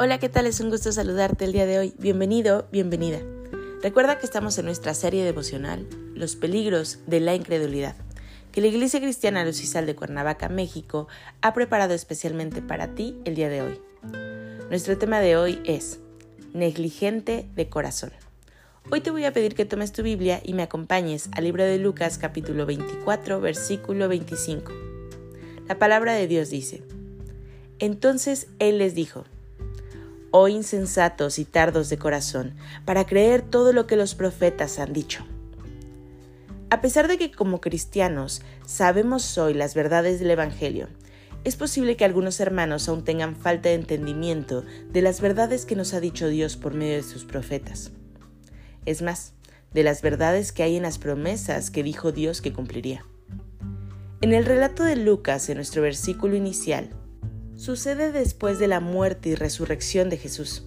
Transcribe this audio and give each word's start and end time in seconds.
Hola, 0.00 0.18
¿qué 0.20 0.28
tal? 0.28 0.46
Es 0.46 0.60
un 0.60 0.70
gusto 0.70 0.92
saludarte 0.92 1.44
el 1.44 1.50
día 1.50 1.66
de 1.66 1.80
hoy. 1.80 1.92
Bienvenido, 1.98 2.68
bienvenida. 2.70 3.18
Recuerda 3.82 4.16
que 4.20 4.26
estamos 4.26 4.56
en 4.56 4.66
nuestra 4.66 4.94
serie 4.94 5.24
devocional 5.24 5.88
Los 6.14 6.36
peligros 6.36 7.00
de 7.08 7.18
la 7.18 7.34
incredulidad, 7.34 7.96
que 8.52 8.60
la 8.60 8.68
Iglesia 8.68 9.00
Cristiana 9.00 9.44
Lucisal 9.44 9.86
de 9.86 9.96
Cuernavaca, 9.96 10.48
México, 10.48 11.08
ha 11.40 11.52
preparado 11.52 11.94
especialmente 11.94 12.62
para 12.62 12.94
ti 12.94 13.16
el 13.24 13.34
día 13.34 13.48
de 13.48 13.62
hoy. 13.62 13.80
Nuestro 14.70 14.96
tema 14.98 15.18
de 15.18 15.36
hoy 15.36 15.60
es 15.64 15.98
Negligente 16.52 17.48
de 17.56 17.68
corazón. 17.68 18.12
Hoy 18.92 19.00
te 19.00 19.10
voy 19.10 19.24
a 19.24 19.32
pedir 19.32 19.56
que 19.56 19.64
tomes 19.64 19.90
tu 19.90 20.04
Biblia 20.04 20.40
y 20.44 20.54
me 20.54 20.62
acompañes 20.62 21.28
al 21.32 21.42
libro 21.42 21.64
de 21.64 21.76
Lucas 21.78 22.18
capítulo 22.18 22.66
24 22.66 23.40
versículo 23.40 24.08
25. 24.08 24.70
La 25.66 25.76
palabra 25.80 26.12
de 26.12 26.28
Dios 26.28 26.50
dice, 26.50 26.84
Entonces 27.80 28.46
Él 28.60 28.78
les 28.78 28.94
dijo, 28.94 29.24
oh 30.30 30.48
insensatos 30.48 31.38
y 31.38 31.44
tardos 31.44 31.88
de 31.88 31.98
corazón, 31.98 32.54
para 32.84 33.06
creer 33.06 33.42
todo 33.42 33.72
lo 33.72 33.86
que 33.86 33.96
los 33.96 34.14
profetas 34.14 34.78
han 34.78 34.92
dicho. 34.92 35.24
A 36.70 36.80
pesar 36.80 37.08
de 37.08 37.16
que 37.16 37.30
como 37.30 37.60
cristianos 37.60 38.42
sabemos 38.66 39.38
hoy 39.38 39.54
las 39.54 39.74
verdades 39.74 40.20
del 40.20 40.30
Evangelio, 40.30 40.88
es 41.44 41.56
posible 41.56 41.96
que 41.96 42.04
algunos 42.04 42.40
hermanos 42.40 42.88
aún 42.88 43.04
tengan 43.04 43.36
falta 43.36 43.70
de 43.70 43.76
entendimiento 43.76 44.64
de 44.90 45.02
las 45.02 45.20
verdades 45.20 45.64
que 45.64 45.76
nos 45.76 45.94
ha 45.94 46.00
dicho 46.00 46.28
Dios 46.28 46.56
por 46.56 46.74
medio 46.74 46.96
de 46.96 47.02
sus 47.02 47.24
profetas. 47.24 47.92
Es 48.84 49.02
más, 49.02 49.32
de 49.72 49.82
las 49.82 50.02
verdades 50.02 50.52
que 50.52 50.62
hay 50.62 50.76
en 50.76 50.82
las 50.82 50.98
promesas 50.98 51.70
que 51.70 51.82
dijo 51.82 52.12
Dios 52.12 52.42
que 52.42 52.52
cumpliría. 52.52 53.04
En 54.20 54.32
el 54.34 54.44
relato 54.44 54.82
de 54.82 54.96
Lucas, 54.96 55.48
en 55.48 55.56
nuestro 55.56 55.80
versículo 55.80 56.34
inicial, 56.34 56.90
sucede 57.58 58.12
después 58.12 58.60
de 58.60 58.68
la 58.68 58.78
muerte 58.78 59.30
y 59.30 59.34
resurrección 59.34 60.08
de 60.10 60.16
Jesús, 60.16 60.62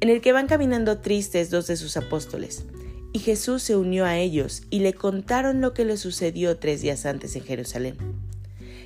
en 0.00 0.08
el 0.08 0.20
que 0.20 0.32
van 0.32 0.48
caminando 0.48 0.98
tristes 0.98 1.48
dos 1.48 1.68
de 1.68 1.76
sus 1.76 1.96
apóstoles, 1.96 2.64
y 3.12 3.20
Jesús 3.20 3.62
se 3.62 3.76
unió 3.76 4.04
a 4.04 4.18
ellos 4.18 4.64
y 4.68 4.80
le 4.80 4.94
contaron 4.94 5.60
lo 5.60 5.74
que 5.74 5.84
le 5.84 5.96
sucedió 5.96 6.58
tres 6.58 6.82
días 6.82 7.06
antes 7.06 7.36
en 7.36 7.44
Jerusalén. 7.44 7.96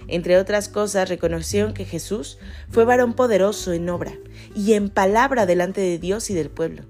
Entre 0.08 0.36
otras 0.36 0.68
cosas, 0.68 1.08
reconocieron 1.08 1.72
que 1.72 1.86
Jesús 1.86 2.38
fue 2.68 2.84
varón 2.84 3.14
poderoso 3.14 3.72
en 3.72 3.88
obra 3.88 4.12
y 4.54 4.74
en 4.74 4.90
palabra 4.90 5.46
delante 5.46 5.80
de 5.80 5.98
Dios 5.98 6.28
y 6.28 6.34
del 6.34 6.50
pueblo. 6.50 6.82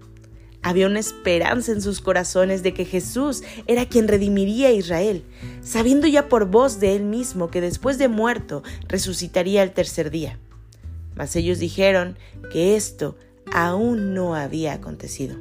Había 0.63 0.89
una 0.89 0.99
esperanza 0.99 1.71
en 1.71 1.83
sus 1.83 2.01
corazones 2.01 2.65
de 2.65 2.75
que 2.75 2.85
Jesús 2.85 3.45
era 3.69 3.87
quien 3.87 4.09
redimiría 4.09 4.69
a 4.69 4.73
Israel, 4.73 5.25
sabiendo 5.63 6.09
ya 6.09 6.29
por 6.29 6.47
voz 6.47 6.81
de 6.81 6.97
él 6.97 7.05
mismo 7.05 7.49
que 7.49 7.61
después 7.61 7.97
de 7.99 8.09
muerto 8.09 8.65
resucitaría 8.89 9.63
el 9.63 9.71
tercer 9.71 10.11
día. 10.11 10.41
Mas 11.19 11.35
ellos 11.37 11.59
dijeron 11.59 12.17
que 12.51 12.77
esto 12.77 13.17
aún 13.53 14.15
no 14.15 14.37
había 14.37 14.73
acontecido. 14.73 15.37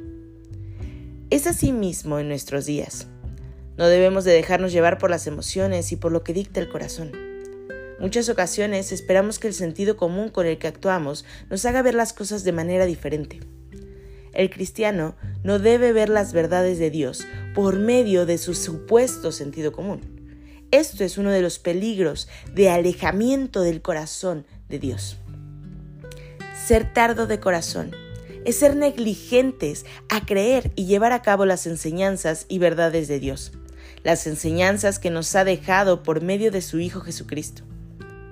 Es 1.30 1.46
así 1.46 1.72
mismo 1.72 2.18
en 2.18 2.28
nuestros 2.28 2.66
días. 2.66 3.06
No 3.76 3.86
debemos 3.86 4.24
de 4.24 4.32
dejarnos 4.32 4.72
llevar 4.72 4.98
por 4.98 5.08
las 5.08 5.28
emociones 5.28 5.92
y 5.92 5.96
por 5.96 6.10
lo 6.10 6.24
que 6.24 6.34
dicta 6.34 6.58
el 6.58 6.68
corazón. 6.68 7.12
Muchas 8.00 8.28
ocasiones 8.28 8.90
esperamos 8.90 9.38
que 9.38 9.46
el 9.46 9.54
sentido 9.54 9.96
común 9.96 10.30
con 10.30 10.46
el 10.46 10.58
que 10.58 10.66
actuamos 10.66 11.24
nos 11.48 11.64
haga 11.64 11.82
ver 11.82 11.94
las 11.94 12.12
cosas 12.12 12.42
de 12.42 12.52
manera 12.52 12.84
diferente. 12.84 13.38
El 14.32 14.50
cristiano 14.50 15.14
no 15.44 15.60
debe 15.60 15.92
ver 15.92 16.08
las 16.08 16.32
verdades 16.32 16.78
de 16.78 16.90
Dios 16.90 17.24
por 17.54 17.78
medio 17.78 18.26
de 18.26 18.38
su 18.38 18.54
supuesto 18.54 19.30
sentido 19.30 19.70
común. 19.70 20.00
Esto 20.72 21.04
es 21.04 21.18
uno 21.18 21.30
de 21.30 21.40
los 21.40 21.60
peligros 21.60 22.28
de 22.52 22.68
alejamiento 22.68 23.62
del 23.62 23.80
corazón 23.80 24.44
de 24.68 24.78
Dios. 24.80 25.18
Ser 26.68 26.92
tardo 26.92 27.26
de 27.26 27.40
corazón 27.40 27.92
es 28.44 28.58
ser 28.58 28.76
negligentes 28.76 29.86
a 30.10 30.26
creer 30.26 30.70
y 30.76 30.84
llevar 30.84 31.12
a 31.12 31.22
cabo 31.22 31.46
las 31.46 31.66
enseñanzas 31.66 32.44
y 32.46 32.58
verdades 32.58 33.08
de 33.08 33.18
Dios, 33.18 33.52
las 34.04 34.26
enseñanzas 34.26 34.98
que 34.98 35.08
nos 35.08 35.34
ha 35.34 35.44
dejado 35.44 36.02
por 36.02 36.20
medio 36.20 36.50
de 36.50 36.60
su 36.60 36.78
Hijo 36.78 37.00
Jesucristo. 37.00 37.62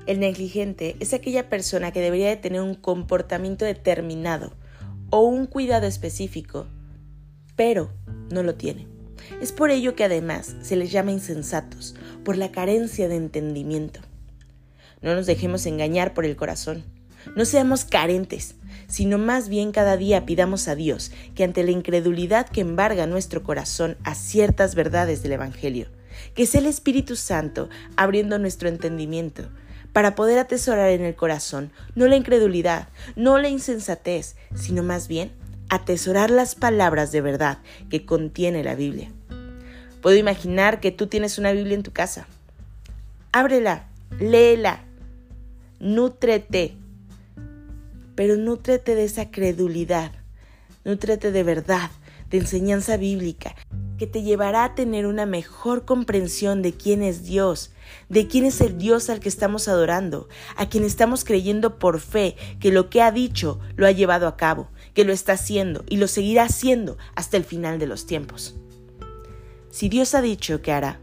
El 0.04 0.20
negligente 0.20 0.97
es 1.00 1.14
aquella 1.14 1.48
persona 1.48 1.92
que 1.92 2.02
debería 2.02 2.28
de 2.28 2.36
tener 2.36 2.60
un 2.60 2.74
comportamiento 2.74 3.64
determinado 3.64 4.53
o 5.08 5.22
un 5.22 5.47
cuidado 5.47 5.86
específico, 5.86 6.66
pero 7.56 7.91
no 8.30 8.42
lo 8.42 8.54
tiene. 8.54 8.86
Es 9.41 9.50
por 9.50 9.70
ello 9.70 9.97
que 9.97 10.04
además 10.04 10.56
se 10.60 10.76
les 10.76 10.92
llama 10.92 11.10
insensatos, 11.10 11.94
por 12.22 12.36
la 12.36 12.53
carencia 12.53 13.08
de 13.08 13.16
entendimiento. 13.16 14.00
No 15.00 15.14
nos 15.14 15.24
dejemos 15.24 15.64
engañar 15.64 16.12
por 16.12 16.26
el 16.26 16.36
corazón. 16.36 16.95
No 17.34 17.44
seamos 17.44 17.84
carentes, 17.84 18.54
sino 18.88 19.19
más 19.19 19.48
bien 19.48 19.72
cada 19.72 19.97
día 19.97 20.26
pidamos 20.26 20.69
a 20.69 20.75
Dios 20.75 21.10
que 21.34 21.44
ante 21.44 21.64
la 21.64 21.70
incredulidad 21.70 22.48
que 22.48 22.60
embarga 22.60 23.06
nuestro 23.06 23.42
corazón 23.42 23.97
a 24.04 24.14
ciertas 24.14 24.75
verdades 24.75 25.22
del 25.22 25.32
Evangelio, 25.32 25.88
que 26.34 26.47
sea 26.47 26.60
el 26.60 26.66
Espíritu 26.66 27.16
Santo 27.16 27.69
abriendo 27.97 28.38
nuestro 28.38 28.69
entendimiento 28.69 29.48
para 29.92 30.15
poder 30.15 30.38
atesorar 30.38 30.91
en 30.91 31.03
el 31.03 31.15
corazón 31.15 31.72
no 31.94 32.06
la 32.06 32.16
incredulidad, 32.16 32.88
no 33.16 33.38
la 33.38 33.48
insensatez, 33.48 34.36
sino 34.54 34.82
más 34.82 35.09
bien 35.09 35.32
atesorar 35.69 36.31
las 36.31 36.54
palabras 36.54 37.12
de 37.12 37.22
verdad 37.22 37.59
que 37.91 38.04
contiene 38.04 38.62
la 38.62 38.75
Biblia. 38.75 39.10
Puedo 40.03 40.16
imaginar 40.16 40.81
que 40.81 40.92
tú 40.92 41.06
tienes 41.06 41.38
una 41.38 41.53
Biblia 41.53 41.75
en 41.75 41.82
tu 41.82 41.92
casa. 41.92 42.26
Ábrela, 43.32 43.88
léela, 44.20 44.84
nútrete 45.81 46.76
pero 48.16 48.37
nútrete 48.37 48.97
de 48.97 49.04
esa 49.04 49.31
credulidad, 49.31 50.10
nútrete 50.84 51.31
de 51.31 51.44
verdad, 51.44 51.91
de 52.31 52.38
enseñanza 52.38 52.97
bíblica, 52.97 53.54
que 53.99 54.06
te 54.06 54.22
llevará 54.22 54.65
a 54.65 54.75
tener 54.75 55.06
una 55.06 55.27
mejor 55.27 55.84
comprensión 55.84 56.60
de 56.60 56.72
quién 56.72 57.03
es 57.03 57.25
Dios, 57.25 57.71
de 58.09 58.27
quién 58.27 58.44
es 58.44 58.60
el 58.60 58.78
Dios 58.78 59.09
al 59.10 59.21
que 59.21 59.28
estamos 59.28 59.69
adorando, 59.69 60.28
a 60.56 60.69
quien 60.69 60.84
estamos 60.84 61.25
creyendo 61.25 61.78
por 61.78 62.00
fe 62.00 62.37
que 62.59 62.72
lo 62.72 62.91
que 62.91 63.03
ha 63.03 63.12
dicho 63.12 63.60
lo 63.77 63.87
ha 63.87 63.93
llevado 63.93 64.27
a 64.27 64.37
cabo, 64.37 64.69
que 64.93 65.04
lo 65.04 65.12
está 65.12 65.34
haciendo 65.34 65.84
y 65.88 65.98
lo 65.98 66.09
seguirá 66.09 66.44
haciendo 66.44 66.98
hasta 67.15 67.37
el 67.37 67.44
final 67.44 67.78
de 67.78 67.87
los 67.87 68.06
tiempos. 68.06 68.56
Si 69.71 69.88
Dios 69.88 70.15
ha 70.15 70.22
dicho 70.22 70.62
que 70.62 70.72
hará, 70.72 71.00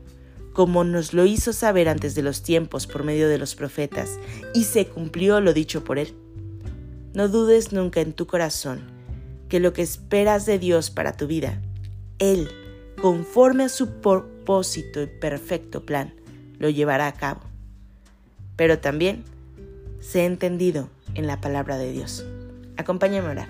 como 0.51 0.83
nos 0.83 1.13
lo 1.13 1.25
hizo 1.25 1.53
saber 1.53 1.89
antes 1.89 2.15
de 2.15 2.21
los 2.21 2.43
tiempos 2.43 2.85
por 2.85 3.03
medio 3.03 3.27
de 3.27 3.37
los 3.37 3.55
profetas, 3.55 4.19
y 4.53 4.65
se 4.65 4.87
cumplió 4.87 5.41
lo 5.41 5.53
dicho 5.53 5.83
por 5.83 5.97
él, 5.97 6.15
no 7.13 7.27
dudes 7.27 7.71
nunca 7.71 8.01
en 8.01 8.13
tu 8.13 8.27
corazón 8.27 8.81
que 9.49 9.59
lo 9.59 9.73
que 9.73 9.83
esperas 9.83 10.45
de 10.45 10.57
Dios 10.57 10.89
para 10.89 11.13
tu 11.13 11.27
vida, 11.27 11.61
Él, 12.17 12.49
conforme 13.01 13.65
a 13.65 13.69
su 13.69 14.01
propósito 14.01 15.01
y 15.01 15.07
perfecto 15.07 15.85
plan, 15.85 16.13
lo 16.57 16.69
llevará 16.69 17.07
a 17.07 17.13
cabo. 17.13 17.41
Pero 18.55 18.79
también 18.79 19.23
sé 19.99 20.25
entendido 20.25 20.89
en 21.13 21.27
la 21.27 21.39
palabra 21.39 21.77
de 21.77 21.91
Dios. 21.91 22.25
Acompáñame 22.77 23.27
a 23.27 23.31
orar. 23.31 23.49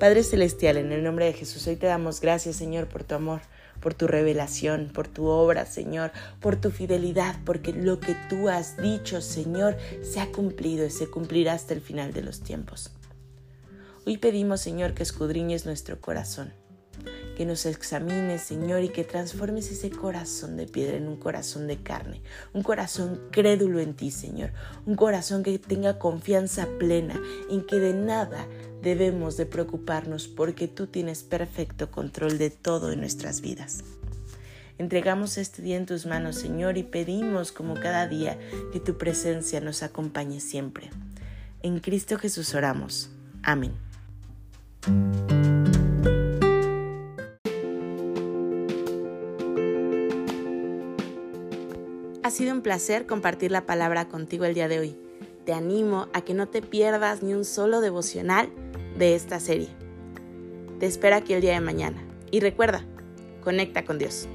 Padre 0.00 0.22
Celestial, 0.24 0.76
en 0.78 0.92
el 0.92 1.04
nombre 1.04 1.26
de 1.26 1.32
Jesús, 1.32 1.66
hoy 1.66 1.76
te 1.76 1.86
damos 1.86 2.20
gracias, 2.20 2.56
Señor, 2.56 2.88
por 2.88 3.04
tu 3.04 3.14
amor 3.14 3.40
por 3.80 3.94
tu 3.94 4.06
revelación, 4.06 4.90
por 4.92 5.08
tu 5.08 5.26
obra, 5.26 5.66
Señor, 5.66 6.12
por 6.40 6.56
tu 6.56 6.70
fidelidad, 6.70 7.36
porque 7.44 7.72
lo 7.72 8.00
que 8.00 8.14
tú 8.28 8.48
has 8.48 8.76
dicho, 8.76 9.20
Señor, 9.20 9.76
se 10.02 10.20
ha 10.20 10.30
cumplido 10.30 10.86
y 10.86 10.90
se 10.90 11.08
cumplirá 11.08 11.54
hasta 11.54 11.74
el 11.74 11.80
final 11.80 12.12
de 12.12 12.22
los 12.22 12.40
tiempos. 12.40 12.90
Hoy 14.06 14.18
pedimos, 14.18 14.60
Señor, 14.60 14.94
que 14.94 15.02
escudriñes 15.02 15.66
nuestro 15.66 16.00
corazón, 16.00 16.52
que 17.36 17.46
nos 17.46 17.64
examines, 17.66 18.42
Señor, 18.42 18.82
y 18.82 18.88
que 18.88 19.04
transformes 19.04 19.70
ese 19.70 19.90
corazón 19.90 20.56
de 20.56 20.66
piedra 20.66 20.96
en 20.96 21.08
un 21.08 21.16
corazón 21.16 21.66
de 21.66 21.82
carne, 21.82 22.22
un 22.52 22.62
corazón 22.62 23.20
crédulo 23.30 23.80
en 23.80 23.94
ti, 23.94 24.10
Señor, 24.10 24.52
un 24.86 24.96
corazón 24.96 25.42
que 25.42 25.58
tenga 25.58 25.98
confianza 25.98 26.66
plena 26.78 27.20
en 27.50 27.64
que 27.64 27.76
de 27.76 27.94
nada 27.94 28.46
debemos 28.82 29.36
de 29.36 29.46
preocuparnos 29.46 30.28
porque 30.28 30.68
tú 30.68 30.86
tienes 30.86 31.22
perfecto 31.22 31.90
control 31.90 32.38
de 32.38 32.50
todo 32.50 32.92
en 32.92 33.00
nuestras 33.00 33.40
vidas. 33.40 33.84
Entregamos 34.78 35.36
este 35.36 35.60
día 35.60 35.76
en 35.76 35.84
tus 35.84 36.06
manos, 36.06 36.36
Señor, 36.36 36.78
y 36.78 36.82
pedimos 36.82 37.52
como 37.52 37.74
cada 37.74 38.08
día 38.08 38.38
que 38.72 38.80
tu 38.80 38.96
presencia 38.96 39.60
nos 39.60 39.82
acompañe 39.82 40.40
siempre. 40.40 40.88
En 41.62 41.80
Cristo 41.80 42.18
Jesús 42.18 42.54
oramos. 42.54 43.10
Amén. 43.42 43.74
Ha 52.22 52.30
sido 52.30 52.54
un 52.54 52.62
placer 52.62 53.06
compartir 53.06 53.50
la 53.50 53.66
palabra 53.66 54.08
contigo 54.08 54.46
el 54.46 54.54
día 54.54 54.68
de 54.68 54.78
hoy. 54.78 55.09
Te 55.50 55.54
animo 55.54 56.06
a 56.12 56.20
que 56.20 56.32
no 56.32 56.46
te 56.46 56.62
pierdas 56.62 57.24
ni 57.24 57.34
un 57.34 57.44
solo 57.44 57.80
devocional 57.80 58.50
de 58.96 59.16
esta 59.16 59.40
serie. 59.40 59.66
Te 60.78 60.86
espero 60.86 61.16
aquí 61.16 61.32
el 61.32 61.40
día 61.40 61.54
de 61.54 61.60
mañana. 61.60 62.00
Y 62.30 62.38
recuerda, 62.38 62.84
conecta 63.42 63.84
con 63.84 63.98
Dios. 63.98 64.28